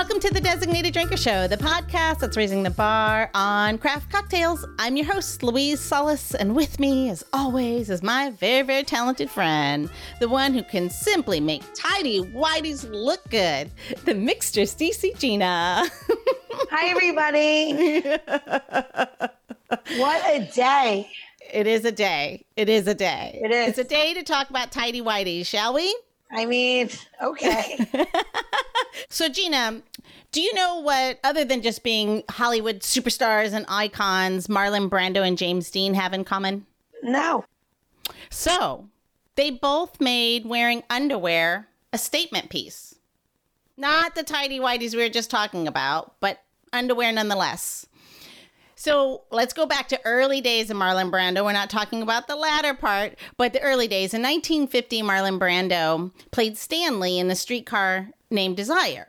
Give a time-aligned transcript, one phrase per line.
[0.00, 4.64] Welcome to the Designated Drinker Show, the podcast that's raising the bar on craft cocktails.
[4.78, 9.28] I'm your host, Louise Solis, and with me, as always, is my very, very talented
[9.28, 13.70] friend, the one who can simply make tidy whiteys look good,
[14.06, 15.84] the mixture Stacey Gina.
[16.70, 18.00] Hi, everybody.
[19.98, 21.10] what a day.
[21.52, 22.46] It is a day.
[22.56, 23.38] It is a day.
[23.44, 23.68] It is.
[23.68, 25.94] It's a day to talk about tidy whiteys, shall we?
[26.32, 26.90] I mean,
[27.22, 27.86] okay.
[29.08, 29.82] So, Gina,
[30.32, 35.36] do you know what, other than just being Hollywood superstars and icons, Marlon Brando and
[35.36, 36.66] James Dean have in common?
[37.02, 37.44] no.
[38.32, 38.88] So,
[39.34, 42.94] they both made wearing underwear a statement piece.
[43.76, 47.86] Not the tidy whities we were just talking about, but underwear nonetheless.
[48.80, 51.44] So let's go back to early days of Marlon Brando.
[51.44, 54.14] We're not talking about the latter part, but the early days.
[54.14, 59.08] In 1950, Marlon Brando played Stanley in the streetcar named Desire.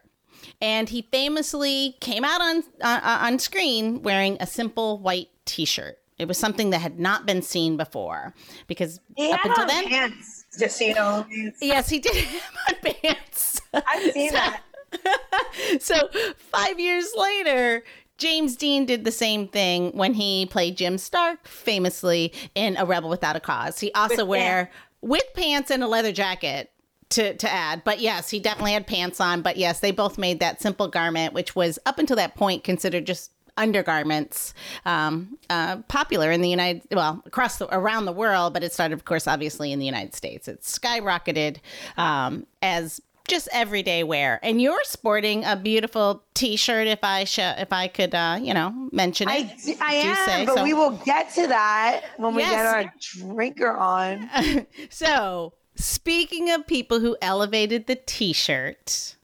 [0.60, 6.00] And he famously came out on, uh, on screen wearing a simple white t shirt.
[6.20, 8.34] It was something that had not been seen before
[8.68, 11.26] because He up had until then, pants, just so you know.
[11.62, 13.62] yes, he did have on pants.
[13.74, 14.64] I've seen that.
[15.80, 17.84] so five years later,
[18.22, 23.10] James Dean did the same thing when he played Jim Stark, famously in A Rebel
[23.10, 23.80] Without a Cause.
[23.80, 24.70] He also wear
[25.02, 26.70] with pants and a leather jacket
[27.10, 27.84] to to add.
[27.84, 29.42] But yes, he definitely had pants on.
[29.42, 33.08] But yes, they both made that simple garment, which was up until that point considered
[33.08, 34.54] just undergarments
[34.86, 38.94] um, uh, popular in the United well across the around the world but it started
[38.94, 41.58] of course obviously in the United States it skyrocketed
[41.98, 47.72] um, as just everyday wear and you're sporting a beautiful t-shirt if I sh- if
[47.72, 50.64] I could uh, you know mention it I, am, say but so.
[50.66, 52.52] we will get to that when we Yes.
[52.52, 52.94] get our
[53.34, 54.30] drinker on.
[54.90, 59.16] So, speaking of people who elevated the t shirt,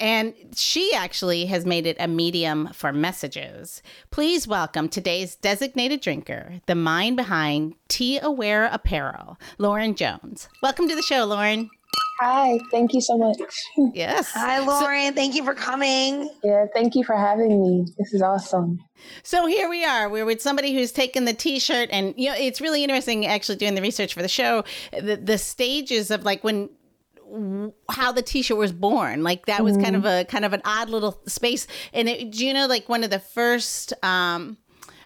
[0.00, 3.82] and she actually has made it a medium for messages.
[4.10, 10.48] Please welcome today's designated drinker, the mind behind T-Aware Apparel, Lauren Jones.
[10.62, 11.70] Welcome to the show, Lauren.
[12.20, 13.38] Hi, thank you so much.
[13.92, 14.30] Yes.
[14.32, 15.14] Hi, Lauren.
[15.14, 16.30] Thank you for coming.
[16.44, 17.86] Yeah, thank you for having me.
[17.98, 18.78] This is awesome.
[19.22, 20.08] So here we are.
[20.08, 23.74] We're with somebody who's taken the T-shirt, and you know it's really interesting actually doing
[23.74, 24.64] the research for the show.
[24.92, 26.70] The the stages of like when
[27.90, 29.22] how the T-shirt was born.
[29.22, 31.66] Like that was kind of a kind of an odd little space.
[31.92, 34.56] And it, do you know like one of the first um,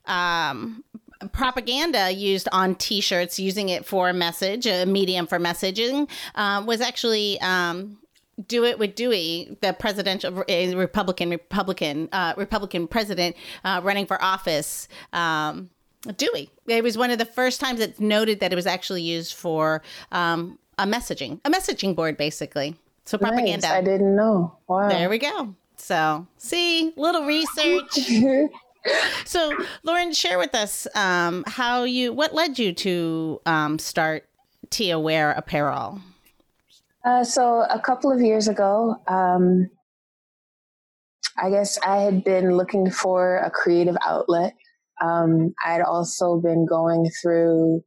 [0.05, 0.85] um,
[1.33, 6.81] propaganda used on T-shirts, using it for a message, a medium for messaging, um, was
[6.81, 7.41] actually.
[7.41, 7.99] Um,
[8.47, 13.35] do it with Dewey, the presidential uh, Republican Republican uh, Republican president
[13.65, 14.87] uh, running for office.
[15.13, 15.71] Um,
[16.17, 16.49] Dewey.
[16.69, 19.83] It was one of the first times it's noted that it was actually used for
[20.13, 22.77] um, a messaging, a messaging board, basically.
[23.05, 23.67] So propaganda.
[23.67, 23.77] Nice.
[23.77, 24.57] I didn't know.
[24.69, 24.89] Wow.
[24.89, 25.55] There we go.
[25.77, 27.99] So see, little research.
[29.25, 34.29] so Lauren, share with us um, how you, what led you to um, start
[34.71, 36.01] T-Aware Apparel.
[37.05, 39.71] Uh, so a couple of years ago, um,
[41.41, 44.55] I guess I had been looking for a creative outlet.
[45.01, 47.85] Um, I'd also been going through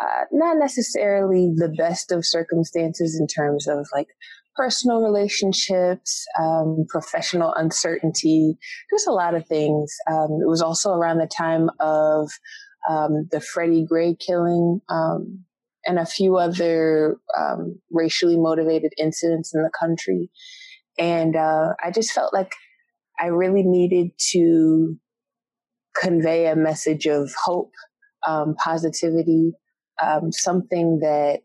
[0.00, 4.08] uh, not necessarily the best of circumstances in terms of like
[4.54, 8.56] personal relationships, um, professional uncertainty,
[8.90, 9.94] just a lot of things.
[10.10, 12.30] Um, it was also around the time of
[12.88, 15.44] um, the Freddie Gray killing um,
[15.86, 20.30] and a few other um, racially motivated incidents in the country.
[20.98, 22.52] And uh, I just felt like
[23.18, 24.96] I really needed to
[26.00, 27.72] convey a message of hope,
[28.26, 29.52] um, positivity,
[30.02, 31.40] um, something that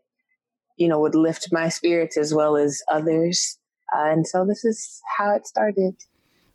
[0.76, 3.58] you know would lift my spirits as well as others.
[3.94, 5.94] Uh, and so this is how it started.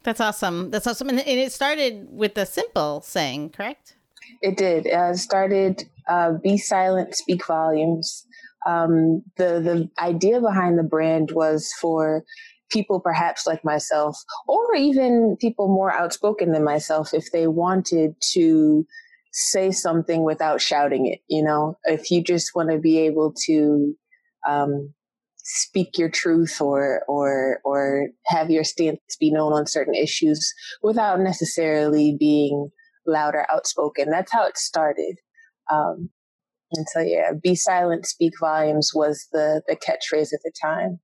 [0.03, 0.69] That's awesome.
[0.69, 1.09] That's awesome.
[1.09, 3.95] And and it started with a simple saying, correct?
[4.41, 4.87] It did.
[4.87, 8.25] Uh, it started uh, "Be silent, speak volumes."
[8.65, 12.23] Um, the the idea behind the brand was for
[12.69, 14.17] people, perhaps like myself,
[14.47, 18.85] or even people more outspoken than myself, if they wanted to
[19.33, 21.19] say something without shouting it.
[21.27, 23.94] You know, if you just want to be able to
[24.47, 24.94] um,
[25.38, 31.19] speak your truth or or or have your stance be known on certain issues without
[31.19, 32.69] necessarily being
[33.06, 34.09] loud or outspoken.
[34.09, 35.18] That's how it started.
[35.71, 36.09] Um,
[36.75, 41.00] and so, yeah, be silent, speak volumes was the, the catchphrase at the time.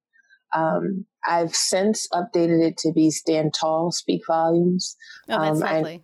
[0.55, 4.95] Um, I've since updated it to be stand tall, speak volumes.
[5.29, 6.03] Oh, that's Um, I- lovely.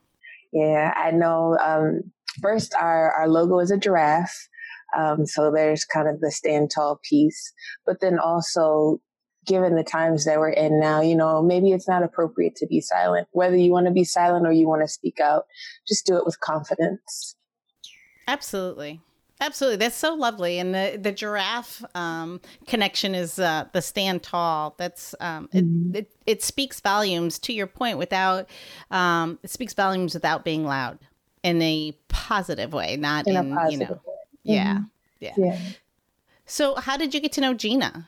[0.54, 1.58] Yeah, I know.
[1.58, 2.12] Um,
[2.42, 4.48] first, our, our logo is a giraffe.
[4.98, 7.54] Um, so there's kind of the stand tall piece.
[7.86, 9.02] But then also,
[9.46, 12.82] given the times that we're in now, you know, maybe it's not appropriate to be
[12.82, 13.28] silent.
[13.32, 15.46] Whether you want to be silent or you want to speak out,
[15.88, 17.36] just do it with confidence.
[18.28, 19.02] Absolutely.
[19.42, 24.76] Absolutely, that's so lovely, and the the giraffe um, connection is uh, the stand tall.
[24.78, 25.94] That's um, mm-hmm.
[25.94, 26.44] it, it, it.
[26.44, 27.38] speaks volumes.
[27.40, 28.50] To your point, without
[28.92, 31.00] um, it speaks volumes without being loud
[31.46, 34.14] in a positive way, not in, in you know, way.
[34.44, 34.84] Yeah, mm-hmm.
[35.20, 35.60] yeah, yeah.
[36.48, 38.08] So, how did you get to know Gina?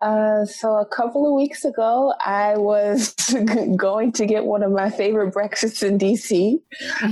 [0.00, 3.14] Uh, so a couple of weeks ago, I was
[3.76, 6.58] going to get one of my favorite breakfasts in DC,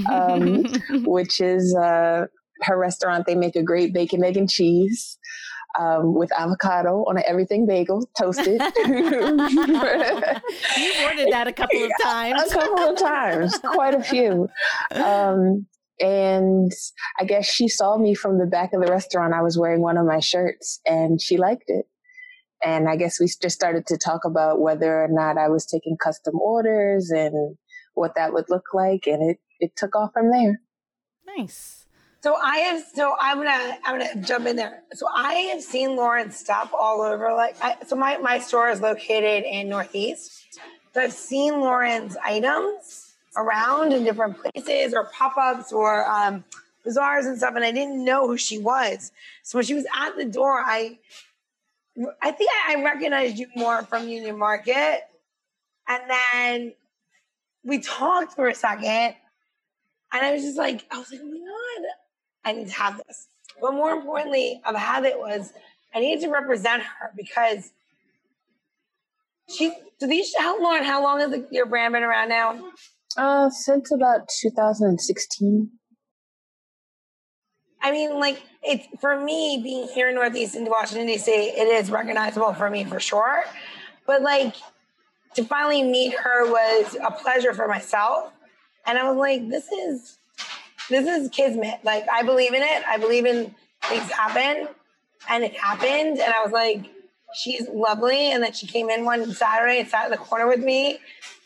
[0.09, 0.65] um,
[1.05, 2.27] which is uh,
[2.63, 3.27] her restaurant.
[3.27, 5.19] They make a great bacon, egg, and cheese.
[5.79, 8.61] Um, with avocado on an everything bagel, toasted.
[8.77, 9.05] You've
[11.05, 12.51] ordered that a couple of times.
[12.51, 14.49] a couple of times, quite a few.
[14.91, 15.69] Um,
[16.01, 16.73] and
[17.19, 19.35] I guess she saw me from the back of the restaurant.
[19.35, 21.87] I was wearing one of my shirts and she liked it.
[22.63, 25.97] And I guess we just started to talk about whether or not I was taking
[25.97, 27.57] custom orders and
[27.95, 29.07] what that would look like.
[29.07, 30.61] And it, it took off from there.
[31.37, 31.78] Nice.
[32.21, 34.83] So I have, so I'm gonna, I'm gonna jump in there.
[34.93, 37.33] So I have seen Lauren stuff all over.
[37.35, 40.59] Like, I, so my my store is located in Northeast.
[40.95, 46.45] So I've seen Lauren's items around in different places or pop ups or um,
[46.85, 49.13] bazaars and stuff, and I didn't know who she was.
[49.45, 50.99] So when she was at the door, I
[52.23, 55.03] I think I recognized you more from Union Market.
[55.89, 56.73] And then
[57.65, 59.15] we talked for a second.
[60.13, 61.89] And I was just like, I was like, oh my God,
[62.49, 63.29] I need to have this.
[63.61, 65.53] But more importantly, of how it was,
[65.95, 67.73] I needed to represent her because
[69.51, 72.71] she, so these, how long, how long has your brand been around now?
[73.17, 75.71] Uh, since about 2016.
[77.81, 81.31] I mean, like it's for me being here in Northeast in Washington D.C.
[81.31, 83.45] It is recognizable for me for sure,
[84.05, 84.57] but like
[85.35, 88.33] to finally meet her was a pleasure for myself,
[88.85, 90.19] and I was like, this is
[90.89, 91.81] this is kismet.
[91.85, 92.83] Like I believe in it.
[92.87, 93.55] I believe in
[93.85, 94.69] things happen,
[95.29, 96.87] and it happened, and I was like,
[97.35, 100.61] she's lovely, and then she came in one Saturday and sat in the corner with
[100.61, 100.99] me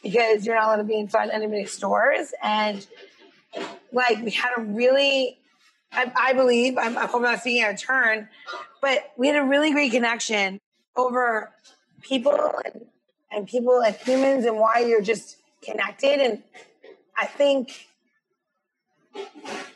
[0.02, 2.86] because you're not allowed to be inside anybody's stores, and
[3.92, 5.38] like we had a really
[5.92, 8.28] I, I believe, I'm, I hope I'm not speaking out of turn,
[8.80, 10.58] but we had a really great connection
[10.96, 11.50] over
[12.00, 12.86] people and,
[13.30, 16.20] and people and humans and why you're just connected.
[16.20, 16.42] And
[17.16, 17.88] I think,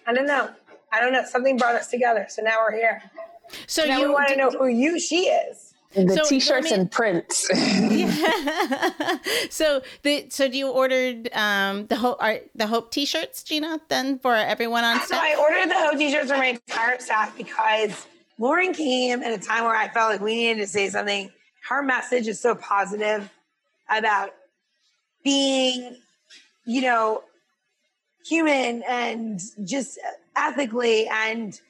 [0.06, 0.50] I don't know.
[0.92, 1.24] I don't know.
[1.24, 2.26] Something brought us together.
[2.28, 3.02] So now we're here.
[3.66, 5.74] So now you want to know who you she is
[6.04, 7.48] the so, t-shirts me, and prints.
[7.54, 9.18] yeah.
[9.50, 14.18] so the so do you ordered um the hope are the hope t-shirts, Gina, then
[14.18, 15.08] for everyone on staff?
[15.08, 18.06] So I ordered the hope t-shirts for my entire staff because
[18.38, 21.30] Lauren came at a time where I felt like we needed to say something.
[21.68, 23.30] Her message is so positive
[23.88, 24.30] about
[25.24, 25.96] being,
[26.66, 27.22] you know,
[28.26, 29.98] human and just
[30.34, 31.60] ethically and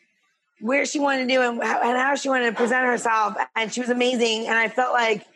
[0.61, 3.37] where she wanted to do and how, and how she wanted to present herself.
[3.55, 4.47] And she was amazing.
[4.47, 5.27] And I felt like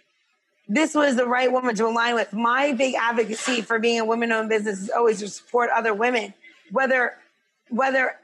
[0.69, 2.33] this was the right woman to align with.
[2.33, 6.33] My big advocacy for being a women owned business is always to support other women,
[6.71, 7.15] whether,
[7.69, 8.17] whether,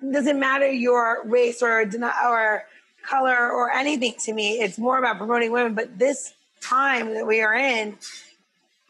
[0.00, 2.64] doesn't matter your race or, or
[3.02, 4.60] color or anything to me.
[4.60, 5.74] It's more about promoting women.
[5.74, 7.96] But this time that we are in,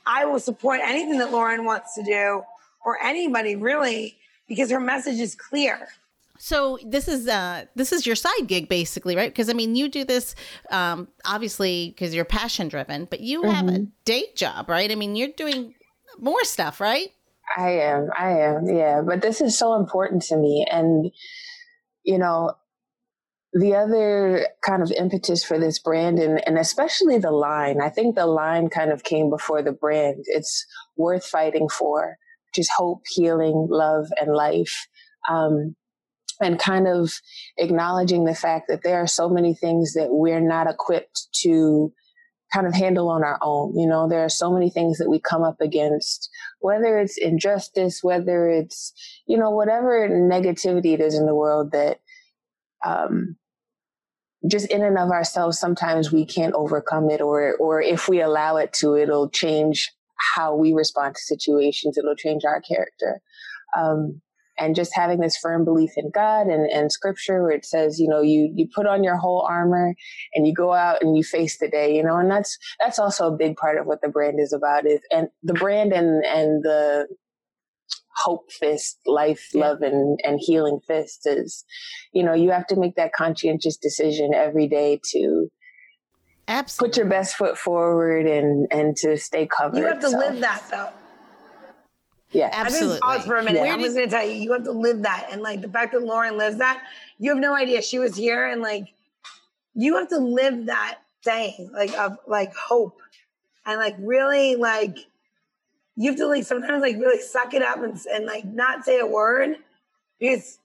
[0.05, 2.43] I will support anything that Lauren wants to do
[2.85, 4.17] or anybody really
[4.49, 5.89] because her message is clear.
[6.39, 9.31] So this is uh this is your side gig basically, right?
[9.31, 10.35] Because I mean, you do this
[10.71, 13.51] um obviously because you're passion driven, but you mm-hmm.
[13.51, 13.85] have a mm-hmm.
[14.05, 14.91] day job, right?
[14.91, 15.75] I mean, you're doing
[16.19, 17.13] more stuff, right?
[17.57, 18.09] I am.
[18.19, 18.67] I am.
[18.67, 21.11] Yeah, but this is so important to me and
[22.05, 22.55] you know,
[23.53, 28.15] the other kind of impetus for this brand and, and especially the line, I think
[28.15, 30.25] the line kind of came before the brand.
[30.27, 32.17] It's worth fighting for,
[32.59, 34.87] is hope, healing, love, and life.
[35.29, 35.77] Um,
[36.43, 37.13] and kind of
[37.59, 41.93] acknowledging the fact that there are so many things that we're not equipped to
[42.53, 43.79] kind of handle on our own.
[43.79, 46.31] You know, there are so many things that we come up against,
[46.61, 48.93] whether it's injustice, whether it's,
[49.27, 52.01] you know, whatever negativity it is in the world that,
[52.85, 53.37] um,
[54.51, 58.57] just in and of ourselves, sometimes we can't overcome it, or, or if we allow
[58.57, 59.93] it to, it'll change
[60.37, 61.97] how we respond to situations.
[61.97, 63.21] It'll change our character.
[63.79, 64.21] Um,
[64.59, 68.07] and just having this firm belief in God and, and scripture where it says, you
[68.07, 69.95] know, you, you put on your whole armor
[70.35, 73.33] and you go out and you face the day, you know, and that's, that's also
[73.33, 76.63] a big part of what the brand is about is, and the brand and, and
[76.63, 77.07] the
[78.23, 79.67] hope fist, life, yeah.
[79.67, 81.65] love, and, and healing fist is,
[82.13, 85.49] you know, you have to make that conscientious decision every day to,
[86.51, 86.91] Absolutely.
[86.91, 89.79] put your best foot forward and and to stay covered.
[89.79, 90.89] You have to so, live that though.
[92.33, 92.89] Yeah, Absolutely.
[92.89, 93.65] I just pause for a minute.
[93.65, 93.73] Yeah.
[93.73, 96.03] I'm just gonna tell you, you have to live that, and like the fact that
[96.03, 96.83] Lauren lives that,
[97.19, 97.83] you have no idea.
[97.83, 98.93] She was here, and like
[99.75, 102.99] you have to live that thing, like of like hope,
[103.65, 104.99] and like really like
[105.97, 108.99] you have to like sometimes like really suck it up and and like not say
[108.99, 109.57] a word
[110.19, 110.59] because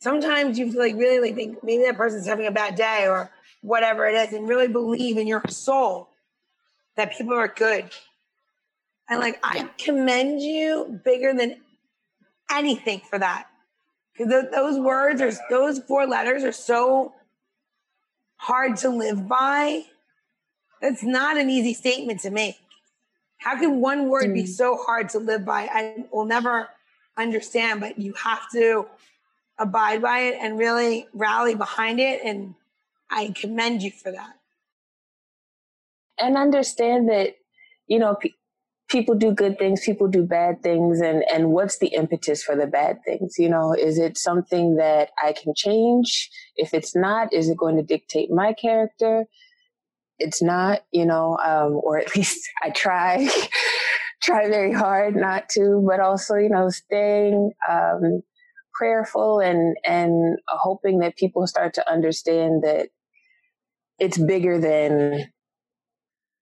[0.00, 3.06] sometimes you have to like really like think maybe that person's having a bad day
[3.06, 6.08] or whatever it is, and really believe in your soul
[6.96, 7.90] that people are good.
[9.08, 11.56] And like, I commend you bigger than
[12.50, 13.46] anything for that.
[14.16, 17.14] Because those words are, those four letters are so
[18.36, 19.84] hard to live by.
[20.82, 22.56] It's not an easy statement to make.
[23.38, 24.48] How can one word be Mm.
[24.48, 25.68] so hard to live by?
[25.72, 26.68] I will never
[27.16, 28.88] understand, but you have to
[29.58, 32.20] abide by it and really rally behind it.
[32.24, 32.54] And
[33.10, 34.34] I commend you for that.
[36.18, 37.34] and understand that
[37.86, 38.30] you know pe-
[38.88, 42.66] people do good things people do bad things and and what's the impetus for the
[42.66, 43.74] bad things you know?
[43.74, 46.30] Is it something that i can change?
[46.56, 49.26] If it's not is it going to dictate my character?
[50.18, 53.28] It's not you know um, or at least i try
[54.22, 58.22] try very hard not to but also you know staying um,
[58.74, 62.88] prayerful and and hoping that people start to understand that
[63.98, 65.30] it's bigger than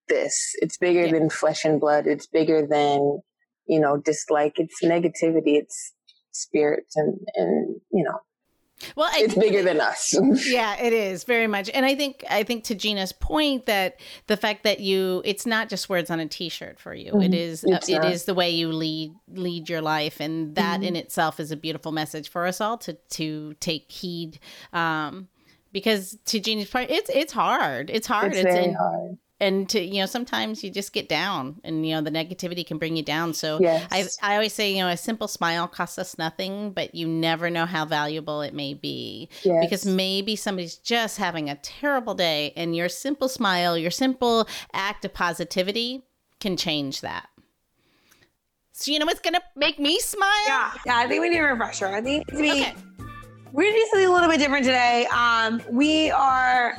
[0.08, 0.54] this.
[0.60, 1.12] It's bigger Yeah.
[1.12, 2.06] than flesh and blood.
[2.06, 3.20] It's bigger than,
[3.66, 4.54] you know, dislike.
[4.58, 5.56] It's negativity.
[5.58, 5.92] It's
[6.32, 8.20] spirits and, and, you know,
[8.94, 10.14] Well, I it's bigger than us.
[10.46, 14.36] yeah it is very much and i think i think to gina's point that the
[14.36, 17.34] fact that you it's not just words on a t-shirt for you it Mhm.
[17.34, 20.88] is uh, It's it is the way you lead lead your life and that Mhm.
[20.88, 24.38] in itself is a beautiful message for us all to to take heed
[24.74, 25.28] um
[25.72, 27.90] because to Gina's point, it's it's hard.
[27.90, 28.32] It's hard.
[28.32, 29.18] it's very and, hard.
[29.40, 32.78] and to you know sometimes you just get down, and you know the negativity can
[32.78, 33.34] bring you down.
[33.34, 34.18] So Yes.
[34.22, 37.50] I I always say you know a simple smile costs us nothing, but you never
[37.50, 39.64] know how valuable it may be yes.
[39.64, 45.04] because maybe somebody's just having a terrible day and your simple smile your simple act
[45.04, 46.02] of positivity
[46.40, 47.28] can change that
[48.72, 50.98] so you know what's gonna make me smile Yeah, yeah.
[50.98, 51.86] I think we need a refresher.
[51.86, 52.62] I think it needs to be.
[52.62, 52.85] okay
[53.56, 55.06] We're gonna do something a little bit different today.
[55.06, 56.76] Um, we are,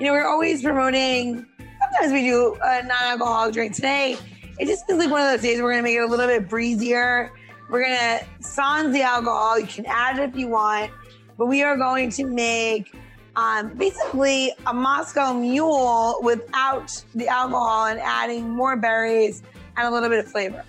[0.00, 1.46] you know, we're always promoting.
[1.56, 3.76] Sometimes we do a non-alcoholic drink.
[3.76, 4.16] Today,
[4.58, 6.48] it just feels like one of those days we're gonna make it a little bit
[6.48, 7.30] breezier.
[7.70, 9.60] We're gonna sans the alcohol.
[9.60, 10.90] You can add it if you want,
[11.38, 12.92] but we are going to make
[13.36, 19.44] um, basically a Moscow Mule without the alcohol and adding more berries
[19.76, 20.64] and a little bit of flavor.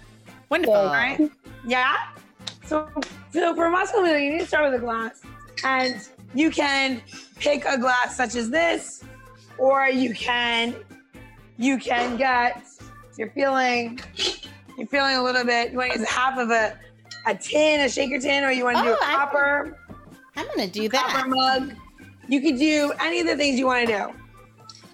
[0.50, 1.32] wonderful All right.
[1.66, 1.96] Yeah.
[2.68, 2.88] So,
[3.32, 5.24] so for a Moscow Mule, you need to start with a glass,
[5.64, 5.96] and
[6.34, 7.02] you can
[7.40, 9.04] pick a glass such as this,
[9.58, 10.76] or you can
[11.58, 12.64] you can get.
[13.18, 14.00] You're feeling
[14.78, 15.72] you're feeling a little bit.
[15.72, 16.78] You want to use half of a
[17.26, 19.78] a tin, a shaker tin, or you want to do oh, a Oh, copper
[20.38, 21.74] i'm gonna do copper that mug.
[22.30, 24.14] You could do any of the things you want to do,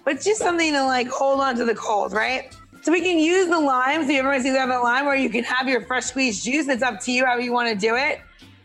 [0.04, 2.54] but it's just something to like hold on to the cold, right?
[2.82, 4.06] So we can use the lime.
[4.06, 6.68] So everyone sees we have a lime, or you can have your fresh squeezed juice.
[6.68, 8.20] It's up to you how you want to do it.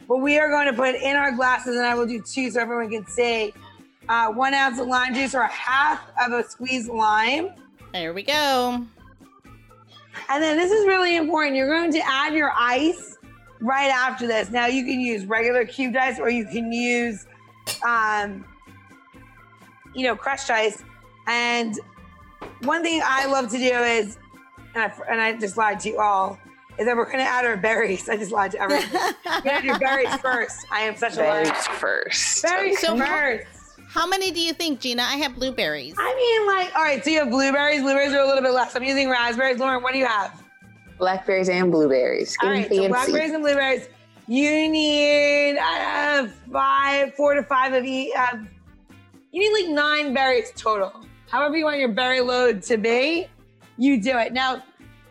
[0.10, 2.60] But we are going to put in our glasses, and I will do two so
[2.60, 3.54] everyone can see.
[4.10, 7.52] Uh, one ounce of lime juice or a half of a squeezed lime.
[7.94, 8.84] there we go
[10.30, 11.56] And then this is really important.
[11.56, 13.20] You're going to add your ice
[13.62, 14.50] right after this.
[14.50, 17.28] Now you can use regular cubed ice or you can use,
[17.88, 18.44] um,
[19.94, 20.84] you know, crushed ice.
[21.28, 21.80] And
[22.64, 24.18] one thing I love to do is,
[24.74, 26.40] and I, and I just lied to you all,
[26.80, 28.08] is that we're going to add our berries.
[28.10, 28.86] I just lied to everyone.
[29.26, 30.66] We're going to do berries first.
[30.72, 31.44] I am such a liar.
[31.44, 32.44] Berries first.
[32.44, 33.46] Berries So- first.
[33.90, 37.10] how many do you think gina i have blueberries I mean, like, all right, so
[37.10, 37.82] you have blueberries.
[37.82, 38.76] Blueberries are a little bit less.
[38.76, 39.58] I'm using raspberries.
[39.60, 40.42] Lauren, what do you have?
[41.00, 42.36] Blackberries and blueberries.
[42.44, 43.90] All Getting right, so blackberries and blueberries.
[44.28, 48.14] You need uh, five, four to five of each.
[48.16, 48.38] Uh,
[49.32, 50.94] you need like nine berries total.
[51.32, 53.28] However you want your berry load to be,
[53.78, 54.34] you do it.
[54.34, 54.62] Now,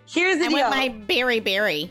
[0.09, 0.59] here's the i deal.
[0.61, 1.91] want my berry berry.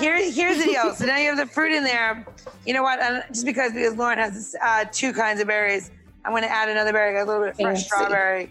[0.00, 0.94] Here, here's the deal.
[0.94, 2.26] So now you have the fruit in there.
[2.66, 3.00] You know what?
[3.00, 5.90] And just because because Lauren has uh, two kinds of berries,
[6.24, 7.88] I'm going to add another berry, a little bit of fresh Fancy.
[7.88, 8.50] strawberry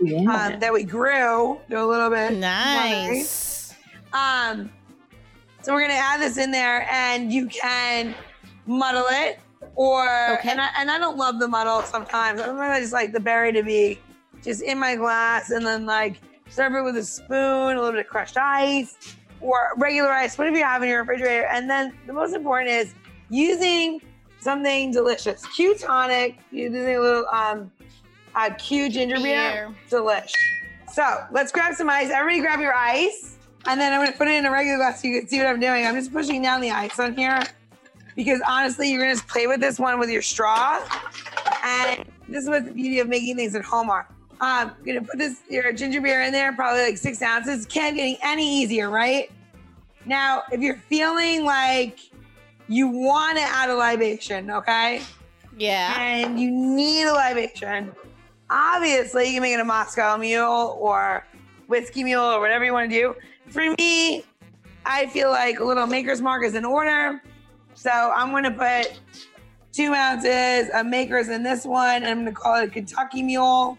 [0.00, 0.18] Yeah.
[0.52, 1.60] um, that we grew.
[1.70, 2.32] Do a little bit.
[2.34, 3.74] nice
[4.12, 4.70] Um,
[5.62, 8.14] so we're gonna add this in there, and you can
[8.66, 9.38] muddle it,
[9.74, 10.04] or
[10.38, 10.50] Okay.
[10.50, 12.40] and I, and I don't love the muddle sometimes.
[12.40, 13.98] I I just like the berry to be
[14.42, 16.16] just in my glass, and then like
[16.48, 20.56] serve it with a spoon, a little bit of crushed ice, or regular ice, whatever
[20.56, 21.46] you have in your refrigerator.
[21.46, 22.94] And then the most important is
[23.30, 24.00] using
[24.40, 25.44] something delicious.
[25.54, 27.70] Q tonic, using a little um,
[28.58, 29.74] Q ginger beer.
[29.88, 30.00] Beer.
[30.00, 30.32] Delish.
[30.92, 32.10] So let's grab some ice.
[32.10, 33.36] Everybody grab your ice.
[33.66, 35.48] And then I'm gonna put it in a regular glass so you can see what
[35.48, 35.84] I'm doing.
[35.84, 37.42] I'm just pushing down the ice on here
[38.14, 40.80] because honestly, you're gonna just play with this one with your straw.
[41.64, 44.08] And this is what the beauty of making things at home are.
[44.40, 47.64] Um, gonna put this your ginger beer in there, probably like six ounces.
[47.66, 49.30] Can't getting any easier, right?
[50.04, 51.98] Now, if you're feeling like
[52.68, 55.00] you want to add a libation, okay,
[55.56, 55.98] Yeah.
[56.00, 57.92] and you need a libation,
[58.50, 61.24] obviously you can make it a Moscow Mule or
[61.68, 63.14] whiskey mule or whatever you want to do.
[63.48, 64.24] For me,
[64.84, 67.22] I feel like a little Maker's Mark is in order,
[67.74, 69.00] so I'm going to put
[69.72, 73.22] two ounces of Maker's in this one, and I'm going to call it a Kentucky
[73.22, 73.76] Mule.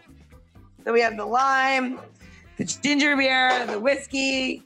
[0.84, 2.00] So we have the lime,
[2.56, 4.62] the ginger beer, the whiskey,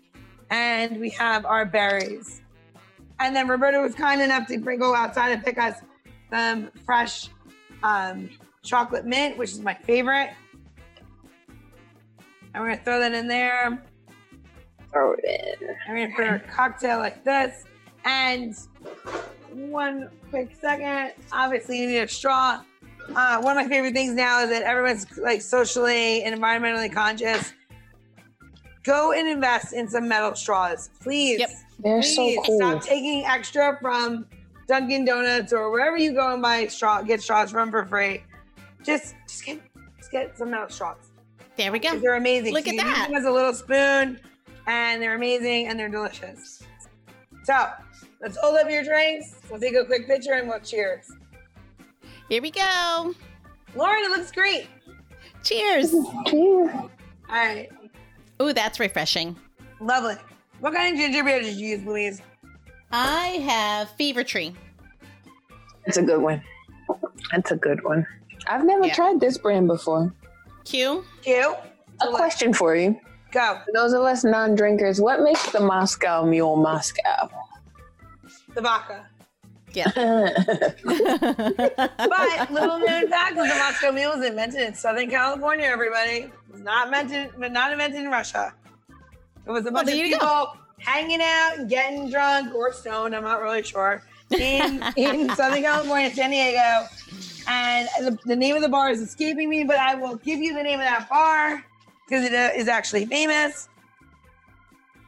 [0.50, 2.42] and we have our berries.
[3.18, 5.76] And then Roberta was kind enough to bring, go outside and pick us
[6.30, 7.28] some fresh
[7.82, 8.28] um,
[8.62, 10.30] chocolate mint, which is my favorite.
[12.54, 13.82] And we're gonna throw that in there.
[14.90, 15.24] Throw it
[15.60, 15.68] in.
[15.88, 17.64] I'm gonna put our cocktail like this.
[18.04, 18.54] And
[19.50, 21.12] one quick second.
[21.32, 22.62] Obviously, you need a straw.
[23.14, 27.52] Uh, one of my favorite things now is that everyone's like socially and environmentally conscious.
[28.84, 31.40] Go and invest in some metal straws, please.
[31.40, 31.50] Yep.
[31.80, 32.58] They're so Please cool.
[32.58, 34.26] Stop taking extra from
[34.68, 38.22] Dunkin' Donuts or wherever you go and buy straw, get straws from for free.
[38.84, 39.60] Just, just get,
[39.98, 41.10] just get some metal straws.
[41.56, 41.96] There we go.
[41.98, 42.54] They're amazing.
[42.54, 43.08] Look So at you use that.
[43.08, 44.18] them as a little spoon,
[44.66, 46.62] and they're amazing and they're delicious.
[47.44, 47.68] So
[48.20, 49.34] let's hold up your drinks.
[49.50, 51.10] We'll take a quick picture and we'll cheers.
[52.32, 53.14] Here we go.
[53.74, 54.66] Lauren, it looks great.
[55.44, 55.94] Cheers.
[56.24, 56.70] Cheers.
[56.74, 56.88] All
[57.28, 57.68] right,
[58.40, 59.36] Ooh, that's refreshing.
[59.82, 60.14] lovely.
[60.60, 62.22] What kind of ginger beer did you use, Louise?
[62.90, 64.54] I have Fever Tree.
[65.84, 66.42] It's a good one.
[67.32, 68.06] That's a good one.
[68.46, 68.94] I've never Yeah.
[68.94, 70.10] tried this brand before.
[70.64, 71.04] Q.
[71.20, 71.54] Q.
[72.00, 72.98] A question for you.
[73.30, 73.58] Go.
[73.66, 77.28] For those of us non-drinkers, what makes the Moscow Mule Moscow?
[78.54, 79.06] The vodka.
[79.74, 79.90] Yeah.
[80.84, 85.66] But little known fact is the Moscow Mule was invented in Southern California.
[85.66, 88.54] Everybody, it was not invented, but not invented in Russia.
[89.46, 90.18] It was a bunch of there you go.
[90.18, 93.14] people hanging out and getting drunk or stoned.
[93.14, 94.02] I'm not really sure.
[94.30, 96.86] In in Southern California, San Diego,
[97.48, 100.54] and the, the name of the bar is escaping me, but I will give you
[100.54, 101.64] the name of that bar
[102.06, 103.68] because it uh, actually famous.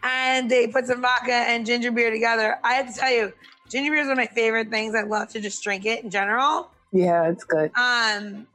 [0.03, 2.59] And they put some vodka and ginger beer together.
[2.63, 3.33] I have to tell you,
[3.69, 4.95] ginger beer is one of my favorite things.
[4.95, 6.71] I love to just drink it in general.
[6.93, 7.71] yeah, it's good.
[7.77, 8.47] Um,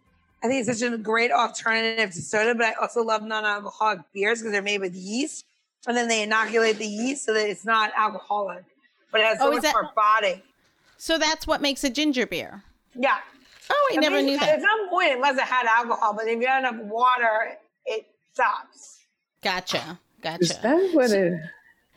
[0.42, 4.40] I think it's such a great alternative to soda, but I also love non-alcoholic beers
[4.40, 5.46] because they're made with yeast,
[5.88, 8.64] and then they inoculate the yeast so that it's not alcoholic,
[9.12, 10.42] but it has so Oh, is much that- more body.
[10.98, 12.64] so that's what makes a ginger beer.
[12.96, 13.18] Yeah,
[13.72, 14.50] Oh, I At never least knew that.
[14.50, 18.08] At some point, it must have had alcohol, but if you had enough water, it
[18.34, 19.02] stops.
[19.44, 20.00] Gotcha.
[20.24, 20.40] Gotcha.
[20.42, 20.62] Is Gotcha.
[20.64, 21.34] that what it?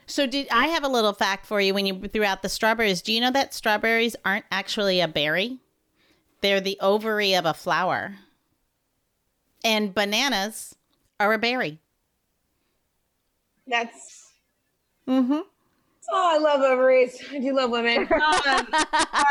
[0.05, 3.01] So did I have a little fact for you when you threw out the strawberries?
[3.01, 5.59] Do you know that strawberries aren't actually a berry?
[6.41, 8.15] They're the ovary of a flower.
[9.63, 10.75] And bananas
[11.19, 11.79] are a berry.
[13.65, 14.23] That's
[15.07, 15.33] Mm-hmm.
[15.33, 15.43] oh,
[16.13, 17.21] I love ovaries.
[17.31, 18.07] I do love women.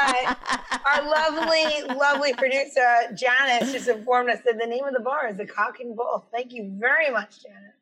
[0.03, 0.37] Um,
[0.85, 5.37] our lovely, lovely producer Janice just informed us that the name of the bar is
[5.37, 6.27] the Cock and Bull.
[6.33, 7.82] Thank you very much, Janice.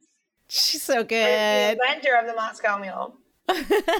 [0.50, 1.78] She's so the good.
[1.78, 3.14] inventor of the Moscow Mule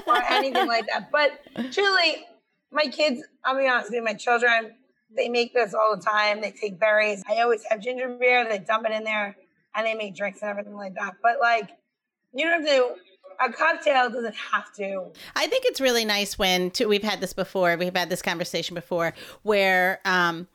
[0.07, 1.09] or anything like that.
[1.11, 1.39] But
[1.71, 2.25] truly,
[2.71, 4.71] my kids, I'll be honest with you, my children,
[5.15, 6.41] they make this all the time.
[6.41, 7.23] They take berries.
[7.29, 8.47] I always have ginger beer.
[8.47, 9.35] They dump it in there
[9.75, 11.15] and they make drinks and everything like that.
[11.23, 11.69] But like,
[12.33, 12.95] you don't have to,
[13.43, 15.07] a cocktail doesn't have to.
[15.35, 17.75] I think it's really nice when too, we've had this before.
[17.77, 20.47] We've had this conversation before, where um,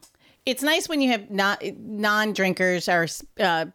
[0.47, 3.07] it's nice when you have not non-drinkers or
[3.41, 3.67] uh,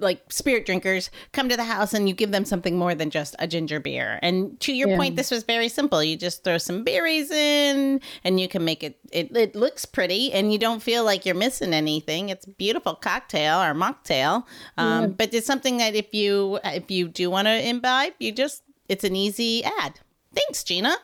[0.00, 3.36] like spirit drinkers come to the house and you give them something more than just
[3.38, 4.18] a ginger beer.
[4.22, 4.96] And to your Yeah.
[4.96, 6.02] point, this was very simple.
[6.02, 8.98] You just throw some berries in, and you can make it.
[9.12, 12.28] It, it looks pretty, and you don't feel like you're missing anything.
[12.30, 14.44] It's a beautiful cocktail or mocktail.
[14.76, 18.62] Um, But it's something that if you if you do want to imbibe, you just
[18.88, 20.00] it's an easy ad.
[20.34, 20.96] Thanks, Gina.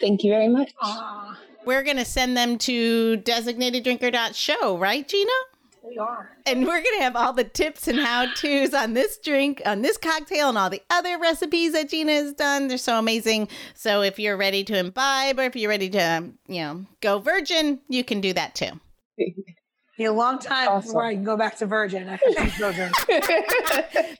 [0.00, 0.72] Thank you very much.
[0.82, 5.30] Ah, We're going to send them to designateddrinker.show, right, Gina?
[5.88, 6.30] We are.
[6.46, 9.82] And we're going to have all the tips and how to's on this drink, on
[9.82, 12.68] this cocktail, and all the other recipes that Gina has done.
[12.68, 13.48] They're so amazing.
[13.74, 17.18] So if you're ready to imbibe or if you're ready to, um, you know, go
[17.18, 18.80] virgin, you can do that too.
[19.98, 20.88] Be a long time Awesome.
[20.88, 22.06] before I can go back to Virgin.
[22.06, 22.92] I have two children.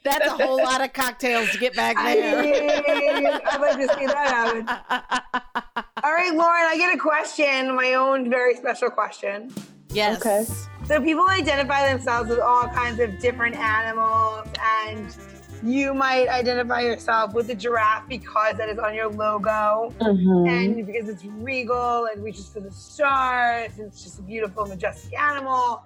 [0.05, 2.39] That's a whole lot of cocktails to get back I there.
[2.41, 5.85] I'd like to see that happen.
[6.03, 9.53] All right, Lauren, I get a question, my own very special question.
[9.91, 10.19] yes.
[10.19, 10.47] Okay.
[10.87, 14.47] So people identify themselves with all kinds of different animals,
[14.87, 15.17] and
[15.65, 20.49] you might identify yourself with the giraffe because that is on your logo, Mhm.
[20.49, 23.73] and because it's regal and reaches for the stars.
[23.79, 25.85] And it's just a beautiful, majestic animal.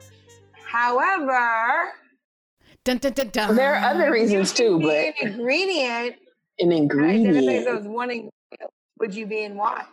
[0.66, 1.92] However,
[2.84, 3.56] Dun, dun, dun, dun.
[3.56, 6.16] There are other reasons too, be but an ingredient.
[6.58, 7.46] an Identify ingredient.
[7.46, 8.72] yourself as one ingredient.
[8.98, 9.84] Would you be and why?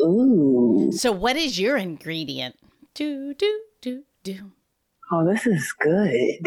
[0.00, 0.90] Ooh.
[0.92, 2.56] So, what is your ingredient?
[2.94, 4.52] Do, do, do, do.
[5.10, 6.46] Oh, this is good.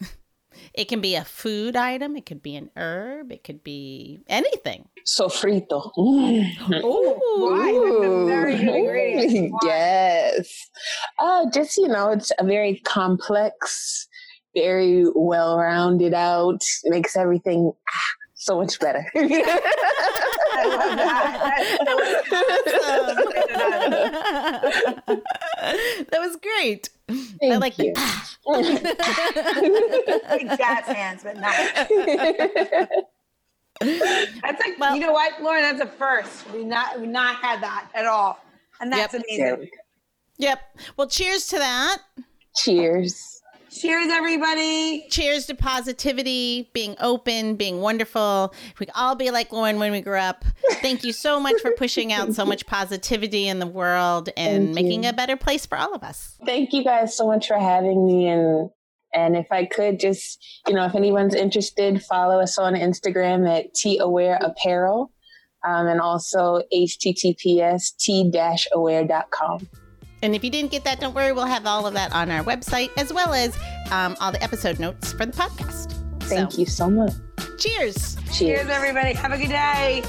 [0.76, 4.88] It can be a food item, it could be an herb, it could be anything.
[5.06, 5.90] Sofrito.
[5.94, 6.54] Why?
[6.68, 9.52] That's a very good ingredient.
[9.62, 9.68] Why?
[9.68, 10.68] yes.
[11.18, 14.06] Oh, just you know, it's a very complex,
[14.54, 19.04] very well rounded out, makes everything ah, so much better.
[19.16, 19.20] I
[20.64, 20.96] love
[25.06, 26.06] that.
[26.10, 26.90] that was great.
[27.42, 27.92] I like you.
[30.38, 31.54] Big jazz hands, but not.
[33.80, 35.62] That's like Well- you know what, Lauren?
[35.62, 36.50] That's a first.
[36.52, 38.38] We not we not had that at all,
[38.80, 39.22] and that's Yep.
[39.28, 39.70] amazing.
[40.38, 40.60] Yep.
[40.96, 41.98] Well, cheers to that.
[42.56, 43.35] Cheers.
[43.78, 45.06] Cheers, everybody!
[45.10, 48.54] Cheers to positivity, being open, being wonderful.
[48.80, 50.46] We could all be like Lauren when we grew up.
[50.80, 54.74] Thank you so much for pushing out so much positivity in the world and Thank
[54.74, 55.10] making you.
[55.10, 56.38] a better place for all of us.
[56.46, 58.70] Thank you guys so much for having me and
[59.14, 63.74] and if I could just, you know, if anyone's interested, follow us on Instagram at
[63.74, 65.12] T Aware Apparel.
[65.66, 69.68] Um, and also https t-aware.com.
[70.22, 71.32] And if you didn't get that, don't worry.
[71.32, 73.56] We'll have all of that on our website as well as
[73.90, 75.92] um, all the episode notes for the podcast.
[76.24, 77.12] Thank you so much.
[77.58, 78.16] Cheers.
[78.16, 78.38] Cheers.
[78.38, 79.12] Cheers, everybody!
[79.14, 80.02] Have a good day.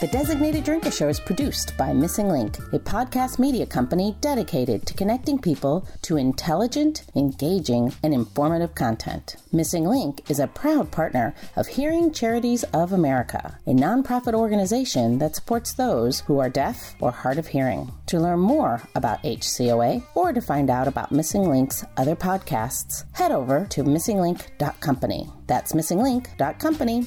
[0.00, 4.94] The Designated Drinker Show is produced by Missing Link, a podcast media company dedicated to
[4.94, 9.36] connecting people to intelligent, engaging, and informative content.
[9.52, 15.36] Missing Link is a proud partner of Hearing Charities of America, a nonprofit organization that
[15.36, 17.92] supports those who are deaf or hard of hearing.
[18.06, 23.32] To learn more about HCOA or to find out about Missing Link's other podcasts, head
[23.32, 25.28] over to missinglink.company.
[25.46, 27.06] That's missinglink.company.